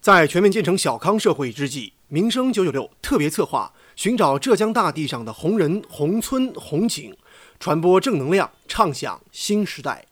[0.00, 7.14] 在全面建成小康社会之际，民生九九六特别策划寻找浙江大地上的红人、红村、红景，
[7.58, 10.06] 传播正能量，畅想新时代，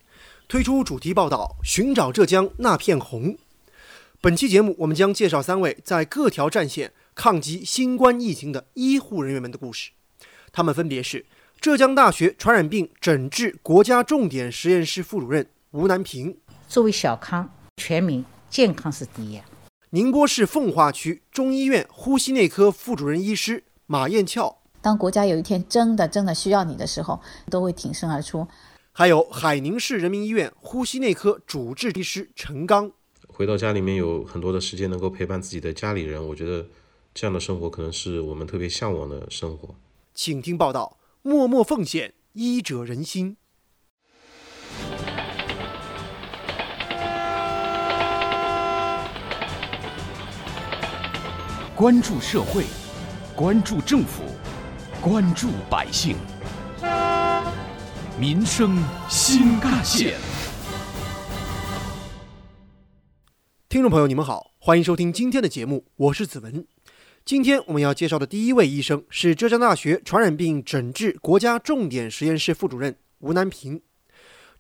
[0.46, 3.32] 推出主题报道《寻找浙江那片红》。
[4.21, 9.93] 本期节目，我们将介绍三位在各条战线抗击新冠疫情的医护人员们的故事。
[10.52, 11.25] 他们分别是
[11.59, 16.36] 浙江大学传染病诊治国家重点实验室副主任吴南平。
[16.68, 17.48] 作为小康，
[17.79, 19.41] 全民健康是第一。
[19.91, 24.58] 宁波市奉化区中医院呼吸内科副主任医师马艳俏。
[24.82, 27.18] 当国家有一天真的真的需要你的时候，
[27.49, 28.46] 都会挺身而出。
[28.93, 32.92] 还有海宁市人民医院呼吸内科主治医师陈刚。
[33.28, 36.67] 回到家里面有很多的时间能够陪伴自己的家里人，我觉得
[37.14, 39.75] 这样的生活可能是我们特别向往的生活。
[40.12, 43.39] 请听报道：默默奉献，医者仁心。
[51.78, 52.64] 关注社会，
[53.37, 54.25] 关注政府，
[55.01, 56.17] 关注百姓，
[58.19, 60.19] 民生新干线。
[63.69, 66.67] 听众朋友，你们好，欢迎收听今天的节目，我是子文。
[67.25, 73.81] 今天我们要介绍的第一位医生是浙江大学传染病诊治国家重点实验室副主任吴南平。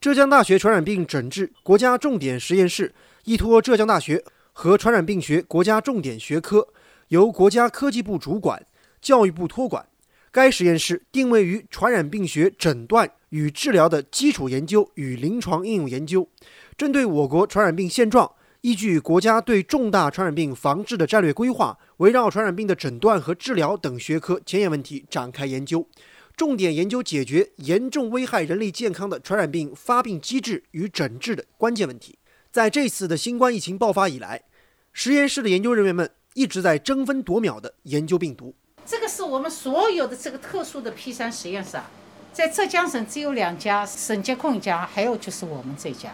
[0.00, 2.94] 浙江大学传染病诊治国家重点实验室
[3.24, 6.68] 依托浙江大学和传染病学国家重点学科，
[7.08, 8.66] 由国家科技部主管，
[9.00, 9.86] 教育部托管。
[10.30, 16.28] 该实验室定位于传染病学诊断与治疗的基础研究与临床应用研究，
[16.76, 18.30] 针对我国传染病现状。
[18.60, 25.88] 依据国家对重大传染病防治的战略规划，围绕传染病的诊断和治疗等学科前沿问题展开研究，
[26.36, 32.18] 重点研究解决严重危害人类健康的传染病发病机制与诊治的关键问题。
[32.50, 34.42] 在这次的新冠疫情爆发以来，
[34.92, 38.54] 实验室的研究人员们一直在争分夺秒地研究病毒。
[38.86, 41.90] 这个是我们所有的这个特殊的 P 三实验室，啊，
[42.32, 46.10] 在浙江省只有两家，省疾控一家，还有就是我们这家。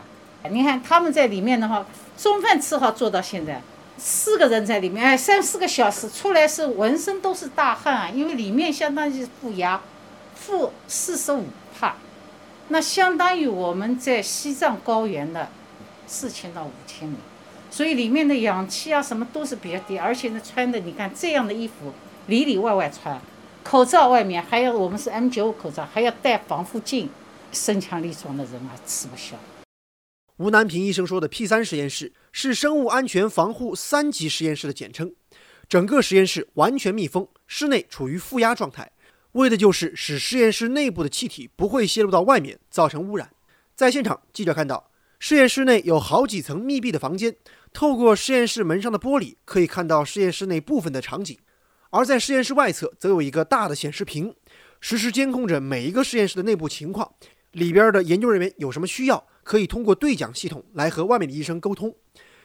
[0.50, 1.86] 你看他们在里面的话，
[2.18, 3.62] 中饭吃好做到现在，
[3.96, 9.80] 四个人在里面，哎，三四个小时出来是浑身都是大汗啊，因为里面相当于负压，
[10.34, 11.46] 负四十五
[11.78, 11.96] 帕，
[12.68, 15.48] 那相当于我们在西藏高原的
[16.06, 17.16] 四千到五千米，
[17.74, 21.92] 所以里面的氧气啊什么都是比较低，而且呢穿的你看这样的衣服
[22.28, 23.20] 里里外外穿，
[23.64, 27.10] 口罩外面还要我们是 N95 口罩，还要戴防护镜，
[27.50, 29.34] 身强力壮的人啊吃不消。
[30.36, 35.12] 吴南平医生说的 P 三实验室是生物安全防护三级实验室的简称，
[35.68, 38.92] 整个实验室完全密封，室内处于负压状态，
[39.32, 43.32] 为的就是使实验室内部的气体不会泄露到外面，造成污染。
[43.74, 47.34] 在现场，记者看到实验室内有好几层密闭的房间，
[47.74, 51.36] 透过实验室门上的玻璃可以看到实验室内部分的场景，
[51.90, 54.32] 而在实验室外侧则有一个大的显示屏，
[54.80, 57.14] 实时监控着每一个实验室的内部情况，
[57.50, 59.26] 里边的研究人员有什么需要。
[59.42, 61.94] 可以通过对讲系统来和外面的医生沟通。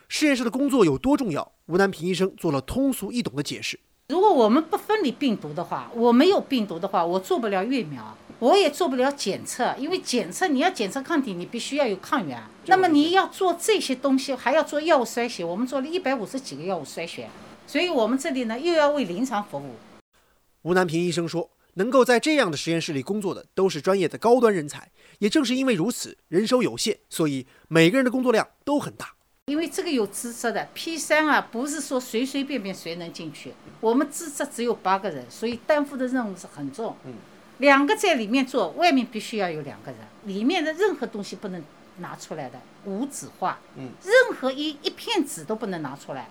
[0.09, 1.53] 实验室的工作有多重要？
[1.68, 3.79] 吴南平医生做了通俗易懂的解释。
[4.09, 9.75] 如果我们不分离病毒的话，我没有病毒的话，我做不了疫苗，我也做不了检测。
[9.77, 12.41] 因为检测你要检测抗体，你必须要有抗原。
[12.66, 15.47] 那么你要做这些东西，还要做药物筛选。
[15.47, 17.29] 我们做了一百五十几个药物筛选，
[17.67, 19.75] 所以我们这里呢又要为临床服务。
[20.63, 21.50] 吴南平医生说。
[21.75, 29.13] 能够在这样的实验室里工作的都是专业的高端人才，也正是因为如此，人手有限，所以每个人的工作量都很大。
[29.45, 33.53] 因为这个有资质的 P 三啊，不是说随随便便谁能进去。
[33.79, 36.97] 我们资质只有八个人，所以担负的任务是很重。
[37.06, 37.13] 嗯，
[37.59, 41.63] 两个在里面做，外面必须要有两个人，里面的任何东西不能
[41.97, 43.59] 拿出来的，无纸化。
[43.75, 46.29] 嗯，任何一一片纸都不能拿出来，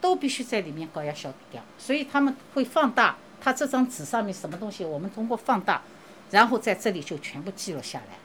[0.00, 1.62] 都必须在里面高压消毒掉。
[1.78, 3.16] 所以他们会放大。
[3.40, 5.82] 他这张纸上面什么东西，我们通过放大，
[6.30, 8.16] 然后在这里就全部记录下来。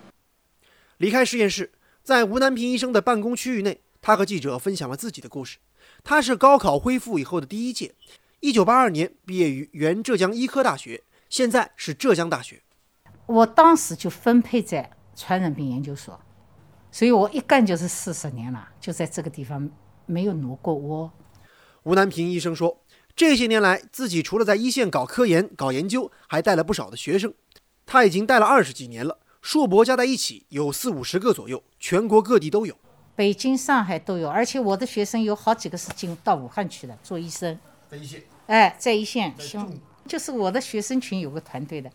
[0.96, 1.74] 离开实验室，
[2.04, 5.58] 在吴南平医生的办公区域内，他和记者分享了自己的故事。
[6.06, 7.94] 他是高考恢复以后的第一届，
[8.40, 12.62] 一九八二年毕业于原浙江医科大学，现在是浙江大学。
[13.26, 16.20] 我当时就分配在传染病研究所，
[16.92, 19.70] 所以我一干就是四十年了，就在这个地方
[20.06, 21.12] 没有挪过窝。
[21.84, 22.82] 吴南平医生说。
[23.16, 27.34] 这些年来，自己除了在一线搞科研、搞研究，还带了不少的学生。
[27.86, 32.74] 他已经带了二十几年了，硕博加在一起有四五十个左右，全国各地都有，
[33.18, 34.30] 北京、上海都有。
[34.30, 37.60] 而且我的学生有好几个是进到武汉去的做医生，
[37.90, 38.24] 在一线。
[38.48, 39.36] 哎，在一线，
[40.10, 41.90] 就是我的学生群有个团队的，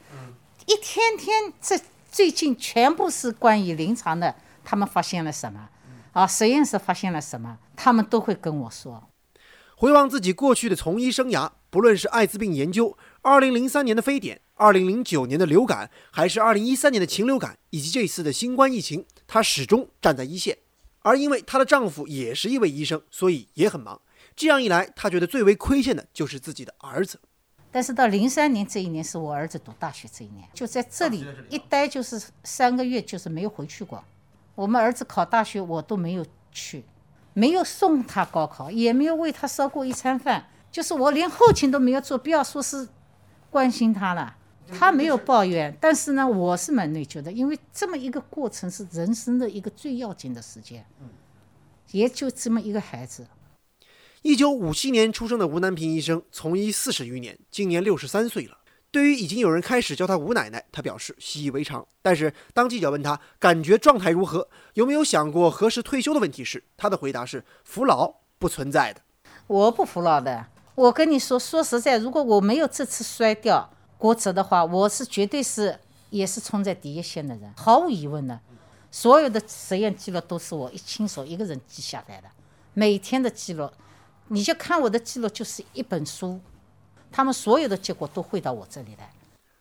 [0.66, 1.78] 一天天这
[2.10, 5.68] 最近全部是关于临床的，他们发现了什么，
[6.12, 9.10] 啊，实验室发现了什么，他们都会跟我说。
[9.76, 20.56] 回望自己过去的从医生涯，不论是艾滋病研究、2003年的非典、2009年的流感，还是2013年的禽流感，以及这次的新冠疫情，她始终站在一线。
[21.00, 24.00] 而因为她的丈夫也是一位医生，所以也很忙。
[24.36, 27.18] 这样一来，她觉得最为亏欠的就是自己的儿子。
[27.74, 34.00] 但是到零三年这一年是我儿子读大学这一年，就在这里一待就是三个月，就是没有回去过。
[34.54, 36.84] 我们儿子考大学，我都没有去，
[37.32, 42.88] 没有送他高考，也没有为他烧过一餐饭，就是我连后勤都没有做，不要说是
[43.50, 44.36] 关心他了。
[44.78, 50.86] 他没有抱怨，但是呢，我是蛮内疚的，因为这么一个过程是人生的一个最要紧的时间，
[51.90, 53.26] 也就这么一个孩子。
[54.24, 58.56] 一九五七年出生的吴南平医生，从医四十余年，今年六十三岁了。
[58.90, 61.86] 对于已经有人开始叫他吴奶奶，他表示习以为常。
[62.00, 69.02] 但是当记者问他感觉状态如何，有没有想过何时退休的问题时，他的回答是：服老不存在的。
[69.46, 70.46] 我不服老的。
[70.74, 73.68] 我跟你说，说实在，如果我没有这次摔掉
[73.98, 75.78] 骨折的话，我是绝对是
[76.08, 78.40] 也是冲在第一线的人，毫无疑问的。
[78.90, 82.28] 所有的实验记录都是我一亲手一个人记下来的，
[82.72, 83.70] 每天的记录。
[84.28, 86.40] 你就看我的记录，就是一本书，
[87.12, 89.10] 他们所有的结果都汇到我这里来。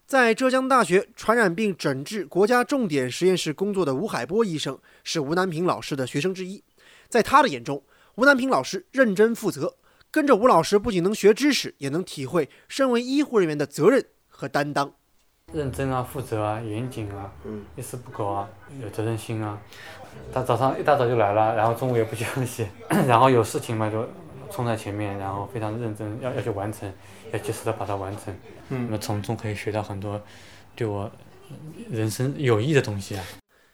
[0.06, 6.64] 在浙江大学传染病诊治国家重点实验室工作的吴海波医生是吴南平老师的学生之一，
[7.10, 7.84] 在他的眼中，
[8.16, 9.76] 吴南平老师认真负责，
[10.12, 14.94] 跟着吴老师不仅能学知识，也能体会身为医护人员的责任和担当。
[15.52, 17.32] 认真啊，负责啊，严谨啊，
[17.76, 18.50] 一丝不苟啊，
[18.82, 19.60] 有责任心啊。
[20.32, 22.68] 他早上一大早就来了，然后中午也不休息，
[23.08, 24.08] 然后有事情嘛就。
[24.54, 26.92] 冲在前面，然后非常认真，要要去完成，
[27.32, 28.34] 要及时的把它完成。
[28.70, 30.22] 嗯，那么从中可以学到很多
[30.76, 31.12] 对我
[31.90, 33.24] 人生有益的东西啊。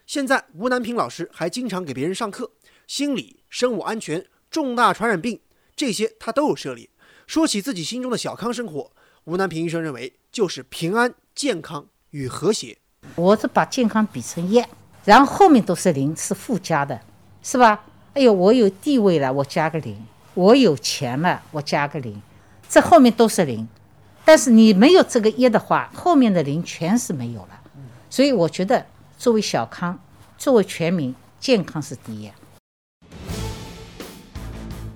[0.06, 2.50] 现在吴南平老师还经常给别人上课，
[2.86, 5.38] 心理、生物安全、重大传染病
[5.76, 6.88] 这些他都有涉猎。
[7.26, 8.90] 说起自己心中的小康生活，
[9.24, 12.78] 吴南平医生认为就是平安、健康与和谐。
[13.14, 14.64] 我是把健康比成一，
[15.04, 17.00] 然后后面都是零，是附加的，
[17.42, 17.84] 是吧？
[18.14, 19.96] 哎呦，我有地位了，我加个零。
[20.34, 22.20] 我有钱了，我加个零，
[22.68, 23.68] 这后面都是零。
[24.24, 27.60] 但是你没有这个一的话，后面的零全是没有了。
[28.08, 28.86] 所以我觉得，
[29.18, 29.98] 作为小康，
[30.38, 32.30] 作为全民，健康是第一。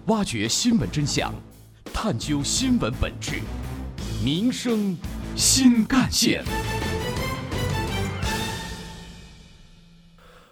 [0.06, 1.34] 挖掘新闻真相，
[1.92, 3.40] 探究新闻本质，
[4.22, 4.96] 民生
[5.34, 6.44] 新干线。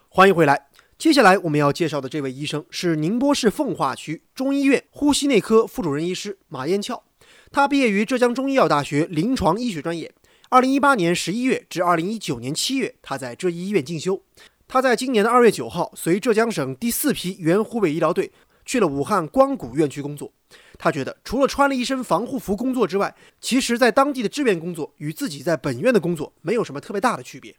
[0.09, 0.72] 欢迎回来。
[1.03, 7.03] 接下来我们要介绍的这位医生是宁波市奉化区中医院呼吸内科副主任医师马彦翘。
[7.51, 10.15] 他毕业于浙江中医药大学临床医学专业。
[10.49, 14.23] 二零一八年十一月至二零一九年七月，他在浙医医院进修。
[14.69, 18.31] 他在今年的二月九号，随浙江省第四批原湖北医疗队
[18.65, 20.33] 去了武汉光谷院区工作。
[20.79, 27.57] 他觉得，除了穿了一身防护服工作之外，其实在当地的支援工作与自己在本院的工作没有什么特别大的区别。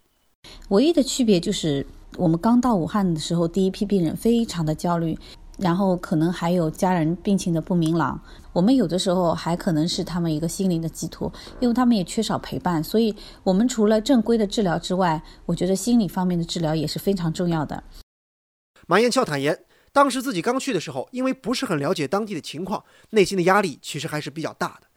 [0.69, 1.85] 唯一的区别就是。
[2.17, 5.17] 我们刚到武汉的时候，第一批病人非常的焦虑，
[5.57, 8.19] 然后可能还有家人病情的不明朗。
[8.51, 12.83] 我们有的时候还可能是他们一个心灵的寄托，因为他们也缺少陪伴。
[12.83, 17.83] 所以，我们除了正规的治疗之外，我觉得心理方面的治疗也是非常重要的。
[18.87, 24.87] 马彦俏坦言，当时自己刚去的时候，因为不是很了解当地的情况，内心的压力其实还是比较大的，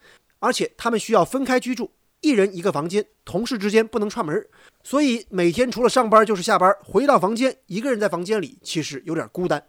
[0.40, 1.92] 而且他们需要分开居住。
[2.22, 4.46] 一人一个房间，同事之间不能串门，
[4.82, 6.74] 所以每天除了上班就是下班。
[6.82, 9.62] 回到房间，一个人在房间里，其实有点孤单。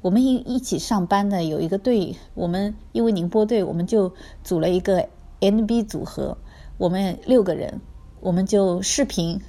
[0.00, 4.12] 我们一一起上班的有一个队，我们因为宁波队，我们就
[4.42, 5.06] 组了一个
[5.40, 6.38] NB 组合，
[6.78, 7.80] 我们六个人，
[8.20, 9.40] 我们就视频，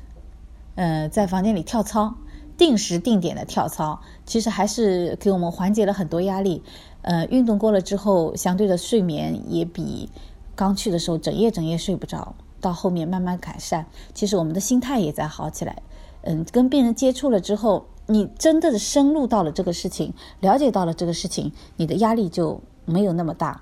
[0.75, 2.15] 呃，在房间里跳操，
[2.57, 6.61] 定时定点的跳操，其实还是给我们缓解了很多压力。
[7.03, 10.09] 呃，运动过了之后，相对的睡眠也比。
[10.55, 13.85] 刚去的时候，整夜整夜睡不着，到后面慢慢改善。
[14.13, 15.81] 其实我们的心态也在好起来。
[16.21, 23.61] 嗯，跟病人接触了之后，你真的深入到了这个事情，了解到了这个事情，你的压力就没有那么大。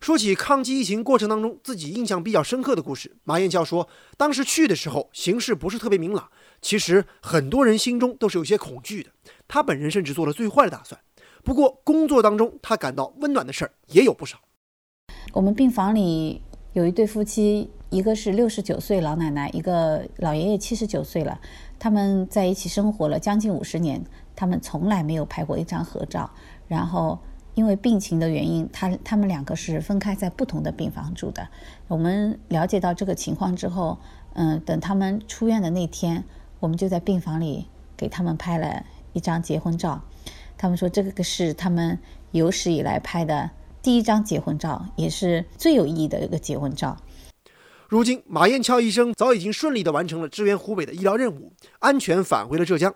[0.00, 6.28] 说起抗击疫情过程当中自己印象比较深刻的故事，马燕教说，当时去的时候形势不是特别明朗，
[6.60, 9.10] 其实很多人心中都是有些恐惧的。
[9.48, 11.00] 他本人甚至做了最坏的打算。
[11.42, 14.38] 不过工作当中他感到温暖的事儿也有不少。
[15.32, 16.40] 我们病房里
[16.72, 21.40] 有一对夫妻，一个是六十九岁老奶奶，一个老爷爷七十九岁了。
[21.78, 24.02] 他们在一起生活了将近五十年，
[24.36, 26.30] 他们从来没有拍过一张合照。
[26.68, 27.18] 然后
[27.54, 31.48] 因为病情的原因，他他们两个是分开在不同的病房住的。
[31.88, 33.98] 我们了解到这个情况之后，
[34.34, 36.24] 嗯，等他们出院的那天，
[36.60, 37.66] 我们就在病房里
[37.96, 40.00] 给他们拍了一张结婚照。
[40.56, 41.98] 他们说这个是他们
[42.30, 43.50] 有史以来拍的。
[43.84, 46.96] 第一张结婚照，也是最有意义的一个结婚照。
[47.86, 52.94] 如今，马彦翘医生早已经顺利地完成了支援湖北的医疗任务，安全返回了浙江。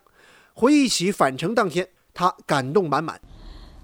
[0.54, 3.21] 回忆起返程当天，他感动满满。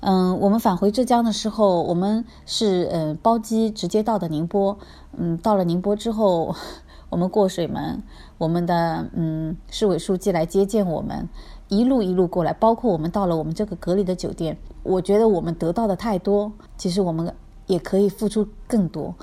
[0.00, 4.78] 嗯，我们返回浙江的时候，我们是呃包机直接到的宁波。
[5.18, 6.56] 嗯，到了宁波之后，
[7.10, 8.02] 我们过水门，
[8.38, 11.28] 我们的嗯市委书记来接见我们。
[11.68, 17.34] 一路一路过来，包括我们到了我们这个隔离的酒店，我觉得我们得到的太多，其实我们
[17.66, 19.16] 也可以付出更多。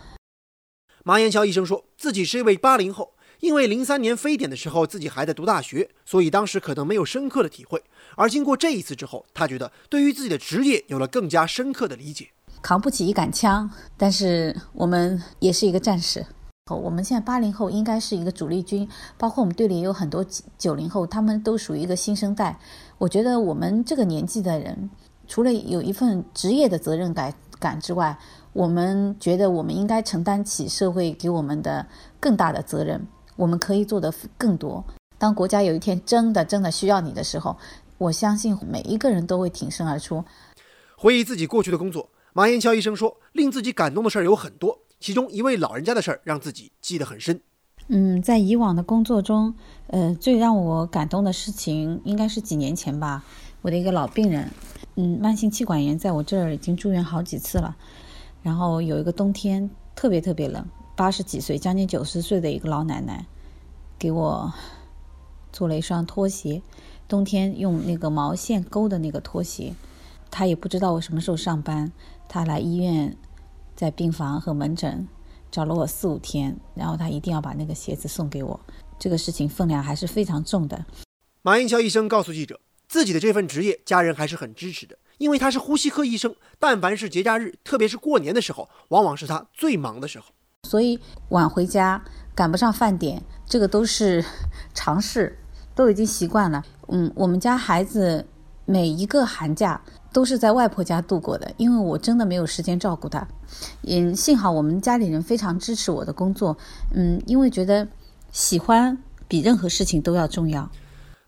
[1.06, 7.84] 马延桥医生说自己是一位八零后，因为零三年非典的时候自己还在读大学，所以当时可能没有深刻的体会。
[8.16, 12.30] 而经过这一次之后，他觉得对于自己的职业有了更加深刻的理解。
[12.62, 16.26] 扛不起一杆枪，但是我们也是一个战士。
[16.70, 18.88] 我们现在八零后应该是一个主力军，
[19.18, 20.26] 包括我们队里也有很多
[20.58, 22.60] 九零后，他们都属于一个新生代。
[23.00, 24.90] 我觉得我们这个年纪的人，
[25.32, 28.20] 除了有一份职业的责任感感之外，
[28.52, 31.88] 我们觉得我们应该承担起社会给我们的
[32.20, 33.08] 更大的责任。
[33.38, 34.84] 我们可以做的更多。
[35.18, 37.56] 当国家有一天真的真的需要你的时候，
[37.98, 40.22] 我相信每一个人都会挺身而出。
[40.98, 44.80] 回忆自己过去的工作，马延桥医生说，令自己感动的事儿有很多。
[45.00, 47.40] 其中一位老人家的事儿让自己记得很深。
[47.88, 49.56] 嗯，在以往的工作中，
[49.88, 53.24] 呃，最让我感动的事情应该是几年前吧。
[53.62, 54.50] 我的一个老病人，
[54.96, 57.76] 嗯，慢性气管炎，在我这儿已经住院好几次了。
[58.42, 63.26] 然后有一个冬天特别特别冷，八十几岁，将近九十岁的一个老奶奶，
[63.98, 64.54] 给我
[65.52, 66.62] 做了一双拖鞋，
[67.08, 69.74] 冬天用那个毛线勾的那个拖鞋。
[70.30, 71.92] 她也不知道我什么时候上班，
[72.28, 73.16] 她来医院。
[73.74, 75.08] 在病房和门诊
[75.50, 78.60] 找了我四五天，然后他一定要把那个鞋子送给我。
[79.00, 80.86] 这个事情分量还是非常重的。
[81.42, 82.60] 马英桥医生告诉记者，
[82.92, 86.36] 自己的这份职业，家人还是很支持的，因为他是呼吸科医生。
[86.60, 90.26] 但凡是节假日，特别是过年的时候，往往是他最忙的时候。
[90.68, 92.04] 所以晚回家
[92.36, 94.22] 赶不上饭点，这个都是
[94.74, 95.40] 常事，
[95.74, 96.62] 都已经习惯了。
[96.90, 98.28] 嗯，我们家孩子
[98.66, 99.82] 每一个寒假。
[100.14, 103.26] 都是在外婆家度过的，因为我真的没有时间照顾他。
[103.88, 106.58] 嗯，幸好我们家里人非常支持我的工作。
[106.94, 107.88] 嗯，因为觉得
[108.30, 110.70] 喜欢比任何事情都要重要。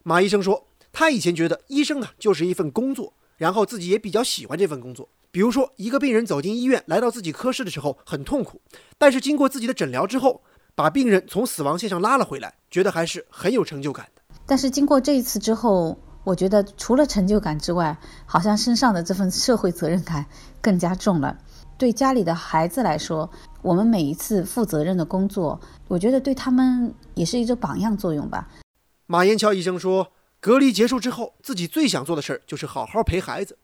[0.03, 5.09] 马医生说，他以前觉得医生啊就是一份工作，然后自己也比较喜欢这份工作。
[5.31, 8.61] 比如说，一个病人走进医院来到自己科室的时候很痛苦，
[8.97, 10.41] 但是经过自己的诊疗之后，
[10.73, 14.21] 把病人从死亡线上拉了回来，觉得还是很有成就感的。
[14.45, 15.97] 但是经过这一次之后。
[16.25, 20.25] 我觉得除了成就感之外，好像身上的这份社会责任感
[20.61, 21.37] 更加重了。
[21.77, 23.29] 对家里的孩子来说，
[23.61, 25.59] 我们每一次负责任的工作，
[25.89, 28.47] 我觉得对他们也是一个榜样作用吧。
[29.05, 33.57] 马延桥医生说，隔离结束之后，自己最想做的事儿就是好好陪孩子。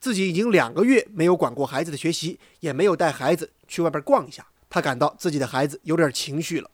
[0.00, 6.68] 自己已经两个月没有管过孩子的学习，也没有带孩子去外边逛一下，他感到自己的孩子有点情绪了。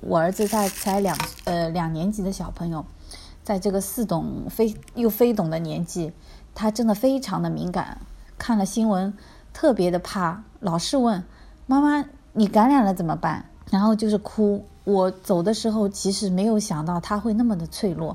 [0.00, 2.84] 我儿子在才两呃两年级的小朋友。
[3.42, 6.12] 在这个似懂非又非懂的年纪，
[6.54, 7.98] 他真的非常的敏感。
[8.36, 9.16] 看了新闻，
[9.54, 11.24] 特别的怕，老是问
[11.64, 14.66] 妈妈：“你感染了怎么办？”然后就是哭。
[14.84, 18.14] 我走的时候，其实没有想到他会那么的脆弱。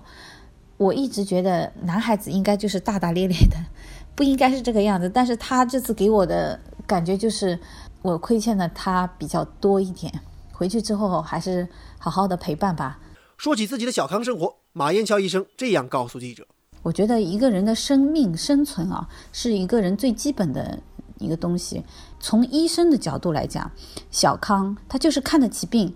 [0.78, 3.58] 我一直觉得男孩子应该就是大大咧咧的，
[4.16, 5.10] 不应该是这个样子。
[5.10, 7.60] 但是他这次给我的感觉就是，
[8.02, 10.12] 我亏欠了他比较多一点。
[10.52, 13.00] 回去之后，还是好好的陪伴吧。
[13.38, 14.56] 说起自己的小康生活。
[14.72, 16.48] 马彦桥医生这样告诉记者
[16.82, 20.80] ：“我觉得一个人的生命生存啊，是一个人最基本的
[21.20, 21.84] 一个东西。
[22.20, 23.70] 从医生的角度来讲，
[24.10, 25.96] 小康他就是看得起病，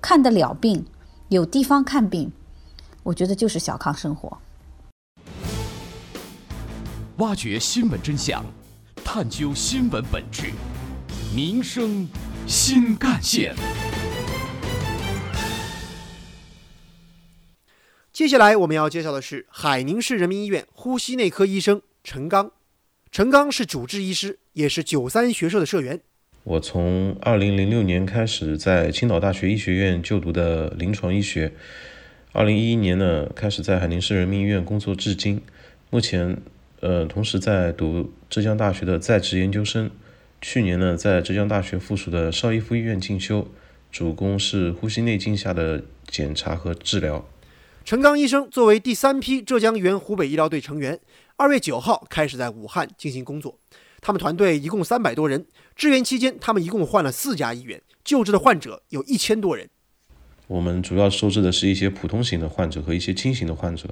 [0.00, 0.84] 看得了病，
[1.28, 2.32] 有地方看病。
[3.06, 4.36] 我觉得就是小康生活。
[7.18, 8.44] 挖掘新闻真相，
[9.04, 10.50] 探究新闻本质，
[11.32, 12.08] 民生
[12.48, 13.54] 新干线。”
[18.12, 22.50] 接下来我们要介绍的是海宁市人民医院呼吸内科医生陈刚。
[23.12, 26.00] 陈刚是主治医师，也是九三学社的社员。
[26.42, 31.52] 我从二零零六年开始在青岛大学医学院就读的临床医学，
[32.36, 35.40] 二零一一年呢开始在海宁市人民医院工作至今。
[35.88, 36.36] 目前，
[36.80, 39.90] 呃，同时在读浙江大学的在职研究生。
[40.42, 43.48] 去年呢，在浙江大学附属的邵逸夫医院进修，
[43.90, 47.26] 主攻是呼吸内镜下的检查和治疗。
[47.86, 51.00] 陈刚医生作为第三批浙江援湖北医疗队成员，
[51.38, 53.58] 二月九号开始在武汉进行工作。
[54.02, 59.70] 他们团队一共三百多人，支援期间他们一共换了四家医院，救治的患者有一千多人。
[60.46, 63.88] 我们主要收治的是一些普通型的患者和一些轻型的患者。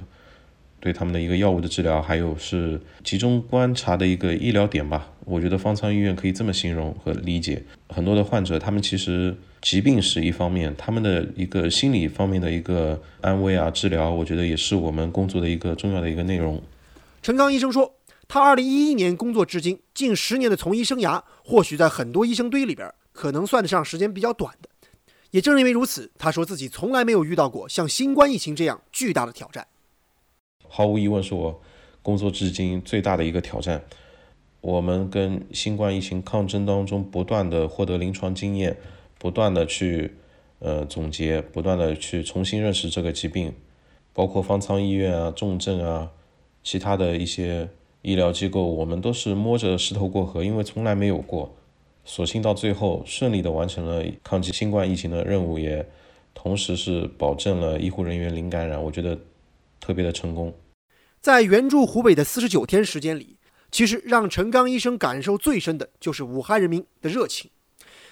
[0.79, 5.11] 对他们的一个药物的治疗，还有是集中观察的一个医疗点吧。
[5.25, 7.63] 我觉得方舱医院可以这么形容和理解。
[7.89, 16.61] 很多的患者，他们其实疾病是一方面，他们的一个心理方面的一个安慰啊、治疗，我觉得也是我们工作的一个重要的一个内容。
[17.23, 17.95] 陈刚医生说，
[18.27, 24.69] 他二零一一年工作至今近十年的从医生涯，或许在很多医生堆里边，可能算得上时间比较短的。
[25.35, 29.67] 也正因为如此，他说自己从来没有遇到过像新冠疫情这样巨大的挑战。
[30.65, 31.61] 毫无疑问，是我
[32.01, 33.83] 工作至今最大的一个挑战。
[34.61, 38.77] 我们跟新冠疫情抗争当中，不断的获得临床经验，
[39.19, 40.13] 不断的去
[40.59, 43.53] 呃总结，不断的去重新认识这个疾病，
[44.13, 46.11] 包括方舱医院啊、重症啊，
[46.63, 47.67] 其他的一些
[48.03, 51.53] 医疗机构，我们都是摸着石头过河，因为从来没有过。
[52.05, 55.85] 所幸到最后顺利的完成了抗击新冠疫情的任务，也
[56.33, 59.19] 同时是保证了医护人员零感染，我觉得
[59.79, 60.53] 特别的成功。
[61.19, 63.37] 在援助湖北的四十九天时间里，
[63.71, 67.51] 其实让陈刚医生感受最深的就是武汉人民的热情。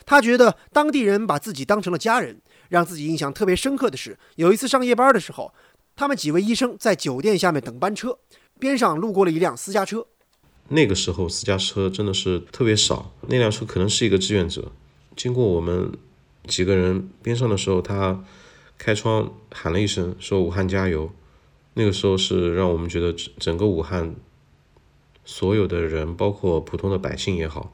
[0.06, 2.42] 他觉得当地人把自己当成了家人。
[2.70, 5.54] 让自己印象特别深刻的是，有一次上夜班的时候，
[5.96, 8.18] 他们几位医生在酒店下面等班车，
[8.58, 10.08] 边上路过了一辆私家车。
[10.74, 14.72] 那个时候私家车真的是特别少，那辆车可能是一个志愿者，
[15.16, 15.92] 经过我们
[16.48, 18.24] 几个人边上的时候，他
[18.78, 21.12] 开窗喊了一声，说“武汉加油”。
[21.76, 24.16] 那个时候是让我们觉得整个武汉
[25.26, 27.74] 所有的人，包括普通的百姓也好，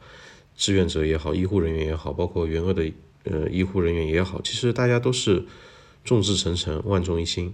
[0.55, 2.89] 志愿者也好，医护人员也好，包括援鄂的
[3.23, 5.45] 呃医护人员也好，其实大家都是
[6.05, 7.53] 众志成城、万众一心。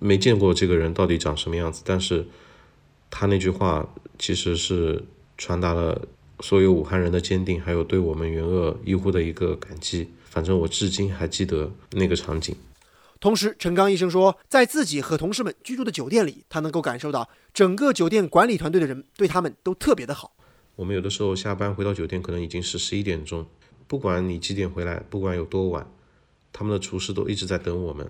[0.00, 2.26] 没见过这个人到底长什么样子，但是
[3.10, 3.86] 他那句话
[4.22, 5.02] 其实是
[5.36, 6.00] 传达了
[6.38, 10.10] 所有武汉人的坚定，还有对我们援鄂医护的一个感激。
[10.22, 12.54] 反正我至今还记得那个场景。
[13.18, 20.36] 同时，陈刚医生说，在自己和同事们居住的酒店里，他能够感受到整个酒店管理团队的人对他们都特别的好。
[20.76, 23.44] 我们有的时候下班回到酒店，可能已经是十一点钟，
[23.88, 25.92] 不管你几点回来，不管有多晚，
[26.52, 28.08] 他们的厨师都一直在等我们，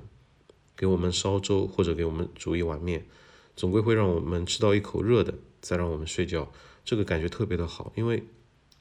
[0.77, 3.07] 给我们烧粥或者给我们煮一碗面，
[3.57, 6.53] 总归会让我们吃到一口热的，再让我们睡觉。
[6.85, 8.23] 这个感觉特别的好，因为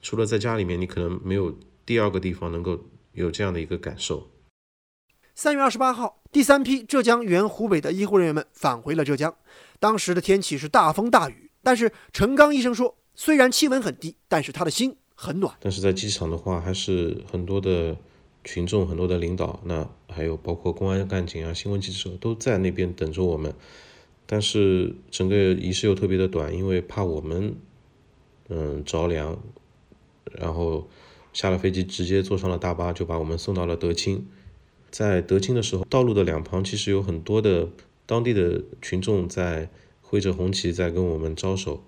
[0.01, 2.77] 除了在家里面，你可能没有第二个地方能够
[3.13, 4.27] 有这样的一个感受。
[5.33, 6.17] 三月二十八号。
[6.31, 9.35] 第三批浙江原湖北的医护人员们返回了浙江，
[9.81, 15.53] 当时的天气是大风大雨，但是陈刚医生说，虽然气温很低，但是他的心很暖。
[15.59, 17.97] 但是在机场的话，还是很多的
[18.45, 23.53] 群众、很多的领导，那还有包括公安干警啊、新闻记者都在那边等着我们。
[24.31, 27.53] 但是整个仪式又特别的短，因为怕我们
[28.47, 29.37] 嗯着凉，
[30.31, 30.87] 然后
[31.33, 34.25] 下了飞机直接坐上了大巴，就把我们送到了德清。
[34.89, 37.67] 在德清的时候，道路的两旁其实有很多的
[38.05, 41.83] 当地的群众在挥着红旗在跟我们招手。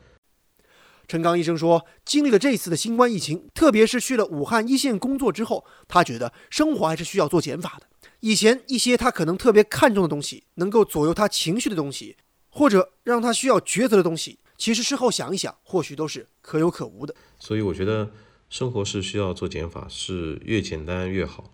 [1.08, 7.88] 陈刚医生说，经历了这次的新冠疫情，特别是去了武汉一线工作之后，他觉得生活还是需要做减法的。
[8.20, 12.18] 以前一些他可能特别看重的东西，能够左右他情绪的东西，
[12.56, 17.16] 或者让他需要抉择的东西，其实事后想一想，或许都是可有可无的。
[17.40, 18.12] 所以我觉得
[18.48, 21.52] 生活是需要做减法，是越简单越好。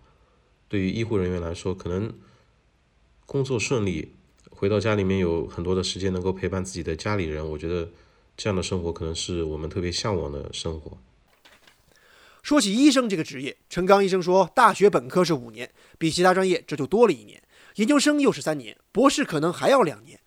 [0.68, 2.12] 对于医护人员来说，可能
[3.24, 4.12] 工作顺利，
[4.50, 7.88] 回到家里面有很多的时间能够陪伴自己的家里人，我觉得
[8.36, 10.98] 这样的生活可能是我们特别向往的生活。
[12.42, 17.40] 说起医生这个职业，陈刚医生说，大学本科是五年，比其他专业这就多了一年；
[17.76, 20.19] 研究生又是三年，博士可能还要两年。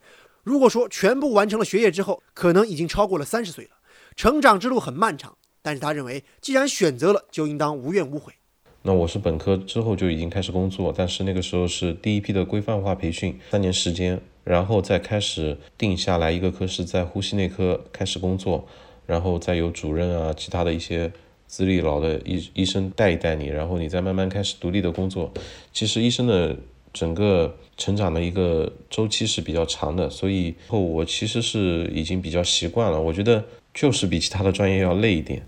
[0.44, 3.72] 如果说全部完成了学业之后，可能已经超过了三十岁了。
[4.16, 8.34] 成长之路很漫长，但是他认为，既然选择了，就应当无怨无悔。
[8.82, 18.68] 那我是本科之后就已经开始工作，但是那个时候是第一批的规范化培训，三年时间，然后再开始定下来一个科室，在呼吸内科开始工作，
[19.06, 21.10] 然后再有主任啊，其他的一些
[21.48, 25.32] 资历老的医医生带一带你，然后你再慢慢开始独立的工作。
[25.72, 26.58] 其实医生的
[26.94, 35.44] 整个成长的一个周期是比较长的，所以后我其实是已经比较习惯了，我觉得就是比其他的专业要累一点。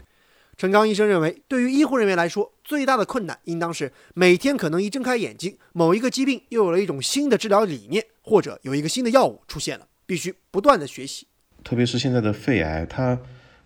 [0.57, 11.27] 陈刚医生认为，对于医护人员来说，最大的困难应当是每天可能一睁开眼睛，某一个疾病又有了一种新的治疗理念，或者有一个新的药物出现了，必须不断的学习。
[11.63, 13.19] 特别是现在的肺癌，它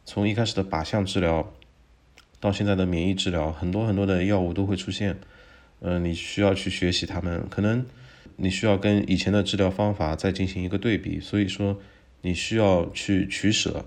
[0.03, 1.53] 从一开始的靶向治疗，
[2.39, 5.19] 到现在的免疫治疗，很多很多的药物都会出现。
[5.81, 7.85] 嗯，你需要去学习他们，可能
[8.35, 11.79] 你需要跟以前的治疗方法再进行一个对比，所以说
[12.21, 13.85] 你需要去取舍。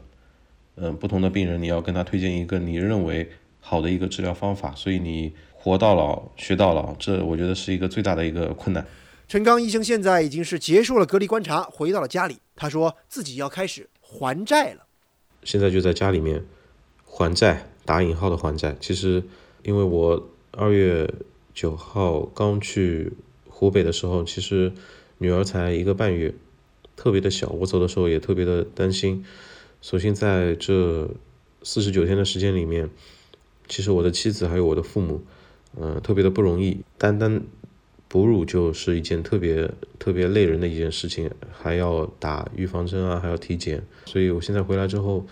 [0.77, 3.29] 嗯，不同的病人，你要跟他推荐一个你认为
[3.61, 8.87] 好的一个治疗方法，所以你活到老学到老，这我觉得是一个最大的一个困难。
[9.29, 12.39] 陈刚医生现在已经是结束了隔离观察，回到了家里。
[12.57, 14.87] 他说自己要开始还债了。
[15.45, 16.43] 现在就在家里面
[17.05, 18.75] 还债，打引号的还债。
[18.81, 19.23] 其实，
[19.63, 21.07] 因为我二月
[21.55, 23.13] 九号刚去
[23.49, 24.73] 湖北的时候，其实
[25.19, 26.35] 女儿才一个半月，
[26.97, 27.49] 特别的小。
[27.51, 29.25] 我走的时候也特别的担心。
[29.81, 31.11] 所幸在这
[31.63, 32.89] 四十九天的时间里面，
[33.69, 35.23] 其实我的妻子还有我的父母，
[35.77, 36.81] 嗯，特别的不容易。
[36.99, 37.43] 单单
[38.09, 43.85] 哺乳就是一件特别特别累人的一件事情，还要打预防针啊，还要体检。
[44.07, 45.27] 所以我现在回来之后，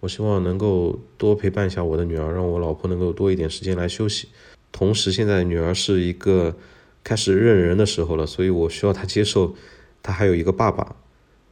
[0.00, 4.28] 我希望能够多陪伴一下我的女儿，让我老婆能够多一点时间来休息。
[4.74, 6.56] 同时，现在女儿是一个
[7.04, 9.54] 开始认人的时候了，所以我需要她接受，
[10.02, 10.96] 她还有一个爸爸。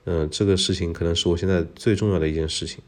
[0.07, 2.83] 嗯，这个事情可能是我现在最重要的一件事情。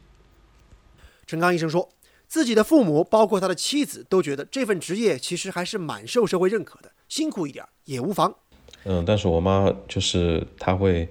[1.25, 1.89] 陈刚医生说。
[2.27, 8.35] 自己的父母，包括他的妻子，都觉得这份职业其实还是蛮受社会认可的，辛苦一点也无妨。
[8.83, 11.07] 嗯，但是我妈就是她会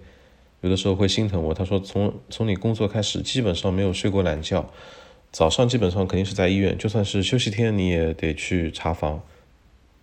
[0.62, 4.68] 有的时候会心疼我，她说从从你工作开始，基本上没有睡过懒觉，
[5.34, 9.20] 早上基本上肯定是在医院，就算是休息天你也得去查房。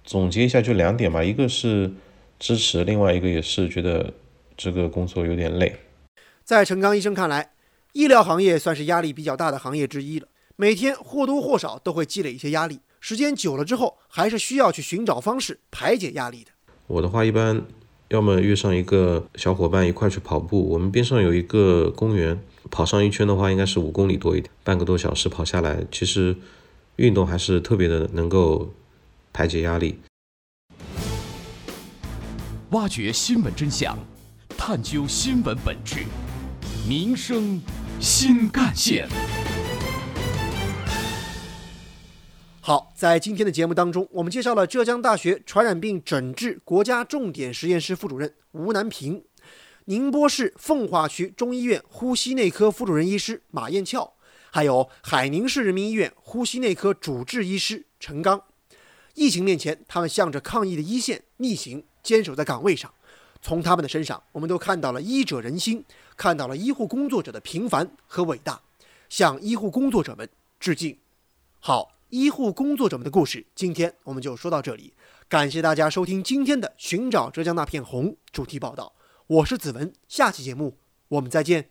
[0.04, 1.90] 总结一下就两点吧，一个是
[2.38, 4.14] 支持，另外一个也是觉得
[4.58, 5.74] 这个工作有点累。
[6.44, 7.52] 在陈刚医生看来，
[7.94, 10.28] 医疗行业算是压力比较大的行业之一了。
[10.58, 16.52] 每天或多或少都会积累一些压力，时间久了之后，还是需要去寻找方式排解压力的。
[16.88, 17.66] 我的话一般，
[18.10, 20.68] 要么约上一个小伙伴一块去跑步。
[20.68, 22.38] 我们边上有一个公园，
[22.70, 26.36] 跑上一圈的话，应该是五公里多一点，半个多小时跑下来，其实
[26.98, 28.72] 运动还是特别的能够
[29.34, 30.00] 排解压力。
[32.72, 33.98] 挖掘新闻真相，
[34.58, 36.06] 探究新闻本质，
[36.88, 37.62] 民生
[38.00, 39.10] 新干线。
[42.64, 49.24] 好，在今天的节目当中，我们介绍了浙江大学传染病诊治国家重点实验室副主任吴南平，
[49.92, 54.14] 宁波市奉化区中医院呼吸内科副主任医师马艳俏，
[54.50, 58.42] 还有海宁市人民医院呼吸内科主治医师陈刚。
[59.16, 62.90] 疫情面前，他们向着抗疫的一线逆行，坚守在岗位上。
[63.42, 65.84] 从他们的身上，我们都看到了医者仁心，
[66.16, 68.62] 看到了医护工作者的平凡和伟大，
[69.10, 70.98] 向医护工作者们致敬。
[71.60, 71.92] 好。
[72.12, 74.94] 医护工作者们的故事，今天我们就说到这里。
[75.30, 78.92] 感谢大家收听今天的《寻找浙江那片红》主题报道，
[79.32, 81.70] 我是子文，下期节目我们再见。